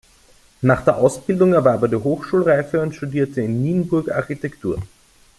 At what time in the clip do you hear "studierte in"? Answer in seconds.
2.95-3.61